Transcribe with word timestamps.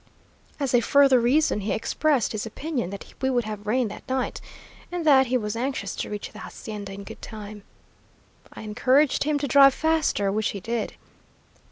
As 0.59 0.73
a 0.73 0.79
further 0.81 1.19
reason 1.21 1.59
he 1.59 1.73
expressed 1.73 2.31
his 2.31 2.47
opinion 2.47 2.89
that 2.89 3.13
we 3.21 3.29
would 3.29 3.43
have 3.45 3.67
rain 3.67 3.87
that 3.89 4.09
night, 4.09 4.41
and 4.91 5.05
that 5.05 5.27
he 5.27 5.37
was 5.37 5.55
anxious 5.55 5.95
to 5.97 6.09
reach 6.09 6.31
the 6.31 6.39
hacienda 6.39 6.91
in 6.91 7.03
good 7.03 7.21
time. 7.21 7.61
I 8.51 8.63
encouraged 8.63 9.25
him 9.25 9.37
to 9.37 9.47
drive 9.47 9.75
faster, 9.75 10.31
which 10.31 10.49
he 10.49 10.59
did. 10.59 10.93